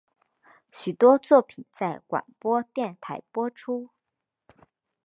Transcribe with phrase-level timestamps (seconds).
[0.71, 3.91] 许多作品在广播电台播出。